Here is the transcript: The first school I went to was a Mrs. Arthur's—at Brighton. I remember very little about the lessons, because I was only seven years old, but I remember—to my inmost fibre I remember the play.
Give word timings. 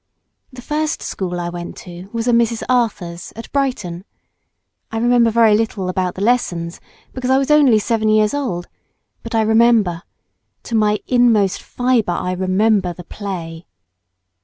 The 0.51 0.63
first 0.63 1.03
school 1.03 1.39
I 1.39 1.49
went 1.49 1.77
to 1.85 2.09
was 2.11 2.27
a 2.27 2.31
Mrs. 2.31 2.63
Arthur's—at 2.67 3.51
Brighton. 3.51 4.03
I 4.91 4.97
remember 4.97 5.29
very 5.29 5.55
little 5.55 5.89
about 5.89 6.15
the 6.15 6.23
lessons, 6.23 6.81
because 7.13 7.29
I 7.29 7.37
was 7.37 7.51
only 7.51 7.77
seven 7.77 8.09
years 8.09 8.33
old, 8.33 8.67
but 9.21 9.35
I 9.35 9.43
remember—to 9.43 10.73
my 10.75 10.97
inmost 11.05 11.61
fibre 11.61 12.13
I 12.13 12.31
remember 12.31 12.93
the 12.93 13.03
play. 13.03 13.67